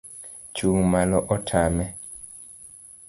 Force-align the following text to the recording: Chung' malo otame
Chung' 0.55 0.87
malo 0.91 1.17
otame 1.35 1.85